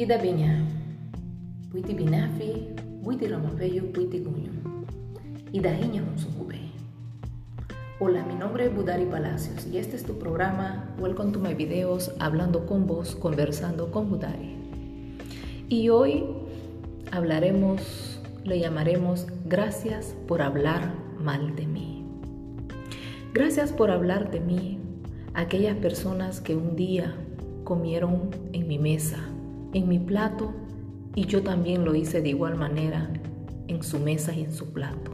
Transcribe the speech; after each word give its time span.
Ida 0.00 0.16
Viña, 0.16 0.64
Puiti 1.70 1.92
Binafi, 1.92 2.68
Puiti 3.04 3.26
Ramapello, 3.26 3.92
Puiti 3.92 4.20
Guño, 4.20 4.50
Ida 5.52 5.76
Munsukube. 5.76 6.58
Hola, 7.98 8.24
mi 8.24 8.34
nombre 8.34 8.64
es 8.64 8.74
Budari 8.74 9.04
Palacios 9.04 9.66
y 9.66 9.76
este 9.76 9.96
es 9.96 10.04
tu 10.04 10.18
programa 10.18 10.88
Welcome 10.98 11.32
to 11.32 11.38
my 11.38 11.52
videos 11.52 12.12
Hablando 12.18 12.64
con 12.64 12.86
vos, 12.86 13.14
conversando 13.14 13.90
con 13.90 14.08
Budari. 14.08 14.56
Y 15.68 15.90
hoy 15.90 16.24
hablaremos, 17.12 18.22
le 18.42 18.58
llamaremos 18.58 19.26
Gracias 19.44 20.16
por 20.26 20.40
hablar 20.40 20.94
mal 21.18 21.54
de 21.56 21.66
mí. 21.66 22.06
Gracias 23.34 23.70
por 23.70 23.90
hablar 23.90 24.30
de 24.30 24.40
mí 24.40 24.78
aquellas 25.34 25.76
personas 25.76 26.40
que 26.40 26.56
un 26.56 26.74
día 26.74 27.14
comieron 27.64 28.30
en 28.54 28.66
mi 28.66 28.78
mesa, 28.78 29.29
en 29.72 29.88
mi 29.88 29.98
plato, 29.98 30.52
y 31.14 31.26
yo 31.26 31.42
también 31.42 31.84
lo 31.84 31.94
hice 31.94 32.22
de 32.22 32.30
igual 32.30 32.56
manera 32.56 33.10
en 33.68 33.82
su 33.82 33.98
mesa 33.98 34.32
y 34.32 34.44
en 34.44 34.52
su 34.52 34.72
plato. 34.72 35.12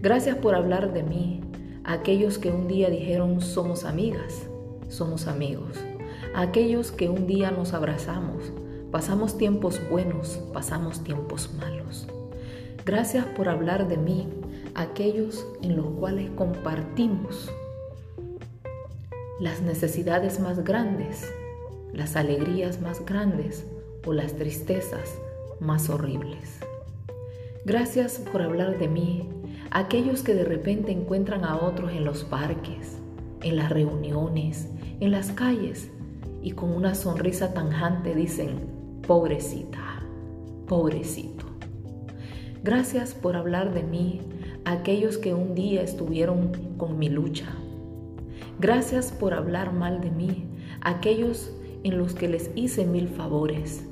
Gracias 0.00 0.36
por 0.36 0.54
hablar 0.54 0.92
de 0.92 1.02
mí 1.02 1.40
aquellos 1.84 2.38
que 2.38 2.50
un 2.50 2.68
día 2.68 2.90
dijeron 2.90 3.40
somos 3.40 3.84
amigas, 3.84 4.46
somos 4.88 5.26
amigos, 5.26 5.78
aquellos 6.34 6.92
que 6.92 7.08
un 7.08 7.26
día 7.26 7.50
nos 7.50 7.72
abrazamos, 7.74 8.52
pasamos 8.90 9.38
tiempos 9.38 9.80
buenos, 9.90 10.40
pasamos 10.52 11.02
tiempos 11.02 11.50
malos. 11.58 12.06
Gracias 12.84 13.24
por 13.24 13.48
hablar 13.48 13.88
de 13.88 13.96
mí 13.96 14.28
aquellos 14.74 15.46
en 15.62 15.76
los 15.76 15.86
cuales 15.86 16.30
compartimos 16.36 17.50
las 19.40 19.62
necesidades 19.62 20.38
más 20.40 20.62
grandes, 20.64 21.32
las 21.94 22.16
alegrías 22.16 22.80
más 22.80 23.04
grandes 23.04 23.66
o 24.04 24.12
las 24.12 24.34
tristezas 24.34 25.18
más 25.60 25.88
horribles. 25.88 26.58
Gracias 27.64 28.18
por 28.18 28.42
hablar 28.42 28.78
de 28.78 28.88
mí, 28.88 29.28
aquellos 29.70 30.22
que 30.22 30.34
de 30.34 30.44
repente 30.44 30.92
encuentran 30.92 31.44
a 31.44 31.56
otros 31.56 31.92
en 31.92 32.04
los 32.04 32.24
parques, 32.24 32.98
en 33.42 33.56
las 33.56 33.70
reuniones, 33.70 34.68
en 35.00 35.10
las 35.10 35.30
calles 35.32 35.90
y 36.42 36.52
con 36.52 36.70
una 36.70 36.94
sonrisa 36.94 37.54
tanjante 37.54 38.14
dicen, 38.14 39.00
pobrecita, 39.06 40.02
pobrecito. 40.66 41.46
Gracias 42.62 43.14
por 43.14 43.36
hablar 43.36 43.72
de 43.72 43.82
mí, 43.82 44.20
aquellos 44.64 45.16
que 45.16 45.32
un 45.32 45.54
día 45.54 45.82
estuvieron 45.82 46.76
con 46.76 46.98
mi 46.98 47.08
lucha, 47.08 47.54
Gracias 48.60 49.10
por 49.10 49.34
hablar 49.34 49.72
mal 49.72 50.00
de 50.00 50.10
mí, 50.10 50.46
aquellos 50.80 51.52
en 51.84 51.98
los 51.98 52.14
que 52.14 52.26
les 52.26 52.50
hice 52.56 52.84
mil 52.84 53.08
favores. 53.08 53.86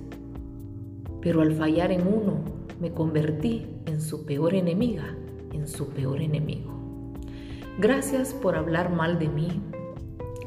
Pero 1.21 1.41
al 1.41 1.53
fallar 1.53 1.93
en 1.93 2.09
uno, 2.09 2.41
me 2.81 2.91
convertí 2.91 3.67
en 3.87 4.01
su 4.01 4.27
peor 4.27 4.55
enemiga, 4.55 5.17
en 5.53 5.69
su 5.69 5.89
peor 5.91 6.21
enemigo. 6.21 6.73
Gracias 7.79 8.35
por 8.35 8.57
hablar 8.57 8.93
mal 8.93 9.21
de 9.21 9.29
mí, 9.29 9.49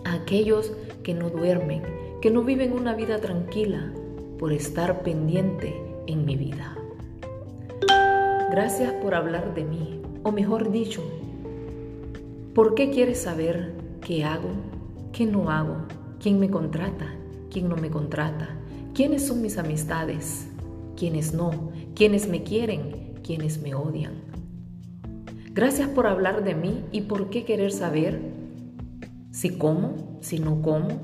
aquellos 0.03 0.73
que 1.03 1.13
no 1.13 1.29
duermen, 1.29 1.81
que 2.21 2.31
no 2.31 2.43
viven 2.43 2.73
una 2.73 2.93
vida 2.93 3.19
tranquila, 3.19 3.93
por 4.37 4.51
estar 4.51 5.03
pendiente 5.03 5.81
en 6.07 6.25
mi 6.25 6.35
vida. 6.35 6.77
Gracias 8.51 8.91
por 8.95 9.15
hablar 9.15 9.55
de 9.55 9.63
mí, 9.63 10.01
o 10.23 10.33
mejor 10.33 10.71
dicho, 10.71 11.01
¿por 12.53 12.75
qué 12.75 12.89
quieres 12.89 13.19
saber 13.19 13.85
¿Qué 14.05 14.23
hago? 14.23 14.49
¿Qué 15.11 15.25
no 15.25 15.49
hago? 15.49 15.77
¿Quién 16.19 16.39
me 16.39 16.47
contrata? 16.47 17.15
¿Quién 17.55 17.69
no 17.69 17.77
me 17.77 17.89
contrata? 17.89 18.49
¿Quiénes 18.93 19.27
son 19.27 19.41
mis 19.41 19.57
amistades? 19.57 20.45
¿Quiénes 20.97 21.33
no? 21.33 21.71
¿Quiénes 21.95 22.27
me 22.27 22.43
quieren? 22.43 23.13
¿Quiénes 23.23 23.61
me 23.61 23.73
odian? 23.73 24.15
Gracias 25.53 25.87
por 25.87 26.05
hablar 26.05 26.43
de 26.43 26.53
mí 26.53 26.83
y 26.91 27.03
por 27.03 27.29
qué 27.29 27.45
querer 27.45 27.71
saber 27.71 28.19
si 29.31 29.51
como, 29.51 30.17
si 30.19 30.39
no 30.39 30.61
como, 30.61 30.99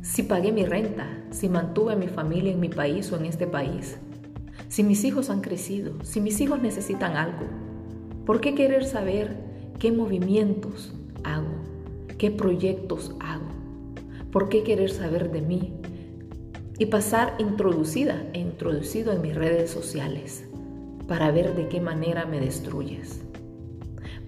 si 0.00 0.24
pagué 0.24 0.50
mi 0.50 0.64
renta, 0.64 1.06
si 1.30 1.48
mantuve 1.48 1.92
a 1.92 1.96
mi 1.96 2.08
familia 2.08 2.50
en 2.50 2.58
mi 2.58 2.68
país 2.68 3.12
o 3.12 3.16
en 3.16 3.26
este 3.26 3.46
país, 3.46 3.98
si 4.66 4.82
mis 4.82 5.04
hijos 5.04 5.30
han 5.30 5.42
crecido, 5.42 5.92
si 6.02 6.20
mis 6.20 6.40
hijos 6.40 6.60
necesitan 6.60 7.16
algo. 7.16 7.46
¿Por 8.26 8.40
qué 8.40 8.56
querer 8.56 8.84
saber 8.84 9.36
qué 9.78 9.92
movimientos 9.92 10.92
hago? 11.22 11.54
¿Qué 12.18 12.32
proyectos 12.32 13.14
hago? 13.20 13.61
¿Por 14.32 14.48
qué 14.48 14.64
querer 14.64 14.90
saber 14.90 15.30
de 15.30 15.42
mí? 15.42 15.74
Y 16.78 16.86
pasar 16.86 17.36
introducida 17.38 18.26
e 18.32 18.40
introducido 18.40 19.12
en 19.12 19.22
mis 19.22 19.36
redes 19.36 19.70
sociales 19.70 20.48
para 21.06 21.30
ver 21.30 21.54
de 21.54 21.68
qué 21.68 21.80
manera 21.80 22.26
me 22.26 22.40
destruyes. 22.40 23.20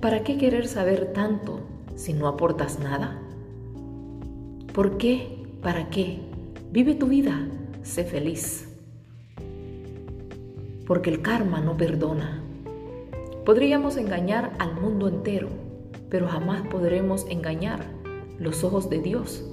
¿Para 0.00 0.22
qué 0.22 0.38
querer 0.38 0.68
saber 0.68 1.12
tanto 1.12 1.60
si 1.96 2.12
no 2.12 2.28
aportas 2.28 2.78
nada? 2.78 3.20
¿Por 4.72 4.98
qué? 4.98 5.42
¿Para 5.62 5.90
qué? 5.90 6.20
Vive 6.70 6.94
tu 6.94 7.06
vida, 7.06 7.48
sé 7.82 8.04
feliz. 8.04 8.68
Porque 10.86 11.10
el 11.10 11.22
karma 11.22 11.60
no 11.60 11.76
perdona. 11.76 12.44
Podríamos 13.44 13.96
engañar 13.96 14.52
al 14.58 14.78
mundo 14.78 15.08
entero 15.08 15.64
pero 16.14 16.28
jamás 16.28 16.62
podremos 16.68 17.26
engañar 17.28 17.84
los 18.38 18.62
ojos 18.62 18.88
de 18.88 19.00
Dios, 19.00 19.44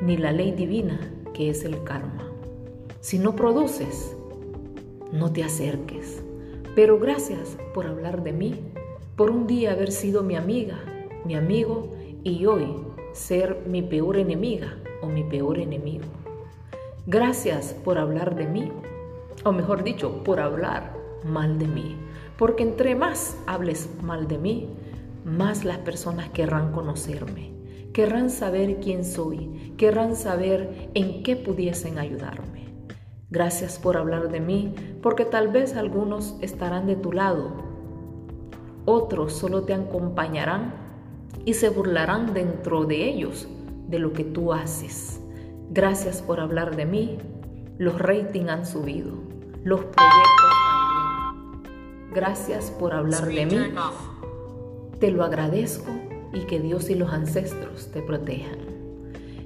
ni 0.00 0.16
la 0.16 0.32
ley 0.32 0.52
divina 0.52 1.00
que 1.34 1.50
es 1.50 1.64
el 1.64 1.82
karma. 1.84 2.30
Si 3.00 3.18
no 3.18 3.36
produces, 3.36 4.16
no 5.12 5.32
te 5.32 5.44
acerques. 5.44 6.22
Pero 6.74 6.98
gracias 6.98 7.56
por 7.74 7.86
hablar 7.86 8.22
de 8.22 8.32
mí, 8.32 8.60
por 9.16 9.30
un 9.30 9.46
día 9.46 9.72
haber 9.72 9.90
sido 9.90 10.22
mi 10.22 10.36
amiga, 10.36 10.78
mi 11.24 11.34
amigo 11.34 11.92
y 12.22 12.46
hoy 12.46 12.76
ser 13.12 13.64
mi 13.66 13.82
peor 13.82 14.16
enemiga 14.18 14.76
o 15.02 15.06
mi 15.06 15.24
peor 15.24 15.58
enemigo. 15.58 16.04
Gracias 17.06 17.74
por 17.84 17.98
hablar 17.98 18.36
de 18.36 18.46
mí, 18.46 18.70
o 19.44 19.52
mejor 19.52 19.82
dicho, 19.82 20.22
por 20.22 20.38
hablar 20.40 20.94
mal 21.24 21.58
de 21.58 21.66
mí. 21.66 21.96
Porque 22.36 22.62
entre 22.62 22.94
más 22.94 23.36
hables 23.46 23.90
mal 24.02 24.28
de 24.28 24.38
mí, 24.38 24.68
más 25.24 25.64
las 25.64 25.78
personas 25.78 26.30
querrán 26.30 26.72
conocerme, 26.72 27.50
querrán 27.92 28.30
saber 28.30 28.78
quién 28.80 29.04
soy, 29.04 29.74
querrán 29.76 30.14
saber 30.14 30.90
en 30.94 31.22
qué 31.22 31.36
pudiesen 31.36 31.98
ayudarme. 31.98 32.68
Gracias 33.30 33.78
por 33.78 33.96
hablar 33.96 34.30
de 34.30 34.40
mí, 34.40 34.74
porque 35.02 35.24
tal 35.24 35.48
vez 35.48 35.76
algunos 35.76 36.36
estarán 36.40 36.86
de 36.86 36.96
tu 36.96 37.12
lado, 37.12 37.52
otros 38.84 39.32
solo 39.32 39.62
te 39.62 39.74
acompañarán 39.74 40.74
y 41.44 41.54
se 41.54 41.68
burlarán 41.68 42.34
dentro 42.34 42.84
de 42.84 43.08
ellos 43.08 43.48
de 43.88 43.98
lo 43.98 44.12
que 44.12 44.24
tú 44.24 44.52
haces. 44.52 45.20
Gracias 45.70 46.22
por 46.22 46.40
hablar 46.40 46.76
de 46.76 46.86
mí, 46.86 47.18
los 47.78 47.98
ratings 47.98 48.48
han 48.48 48.66
subido, 48.66 49.14
los 49.62 49.80
proyectos 49.80 50.50
también. 50.64 52.12
Gracias 52.12 52.70
por 52.70 52.92
hablar 52.92 53.26
de 53.26 53.46
mí. 53.46 53.58
te 54.98 55.10
lo 55.10 55.24
agradezco 55.24 55.90
y 56.32 56.40
que 56.40 56.60
Dios 56.60 56.90
y 56.90 56.94
los 56.94 57.12
ancestros 57.12 57.90
te 57.92 58.02
protejan. 58.02 58.58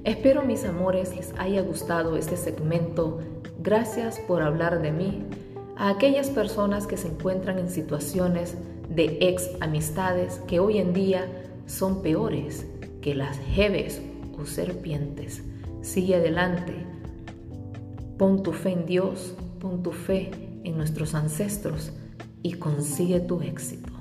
Espero 0.03 0.43
mis 0.43 0.65
amores 0.65 1.15
les 1.15 1.33
haya 1.37 1.61
gustado 1.61 2.15
este 2.15 2.37
segmento. 2.37 3.19
Gracias 3.59 4.19
por 4.19 4.43
hablar 4.43 4.81
de 4.81 4.91
mí 4.91 5.23
a 5.77 5.89
aquellas 5.89 6.29
personas 6.29 6.85
que 6.85 6.97
se 6.97 7.07
encuentran 7.07 7.57
en 7.57 7.69
situaciones 7.69 8.55
de 8.89 9.17
ex 9.21 9.49
amistades 9.61 10.39
que 10.47 10.59
hoy 10.59 10.77
en 10.77 10.93
día 10.93 11.27
son 11.65 12.01
peores 12.01 12.67
que 13.01 13.15
las 13.15 13.37
jebes 13.39 14.01
o 14.39 14.45
serpientes. 14.45 15.43
Sigue 15.81 16.15
adelante. 16.15 16.73
Pon 18.17 18.43
tu 18.43 18.53
fe 18.53 18.71
en 18.71 18.85
Dios, 18.85 19.35
pon 19.59 19.83
tu 19.83 19.91
fe 19.91 20.31
en 20.63 20.77
nuestros 20.77 21.15
ancestros 21.15 21.91
y 22.43 22.53
consigue 22.53 23.19
tu 23.19 23.41
éxito. 23.41 23.94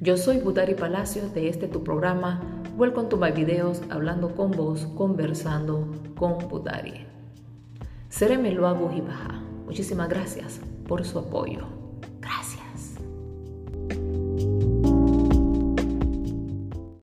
Yo 0.00 0.16
soy 0.16 0.38
Budari 0.38 0.74
Palacios 0.74 1.34
de 1.34 1.48
este 1.48 1.66
tu 1.66 1.82
programa 1.82 2.40
Welcome 2.76 3.08
to 3.08 3.16
my 3.16 3.32
videos 3.32 3.82
hablando 3.90 4.32
con 4.36 4.52
vos, 4.52 4.86
conversando 4.96 5.88
con 6.16 6.38
Budari. 6.48 7.04
Seré 8.08 8.38
Baja. 8.38 9.42
Muchísimas 9.66 10.08
gracias 10.08 10.60
por 10.86 11.04
su 11.04 11.18
apoyo. 11.18 11.77